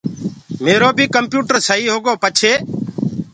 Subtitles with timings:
[0.65, 2.53] ميرو بي ڪمپِيوٽر سئيٚ هوگو پڇي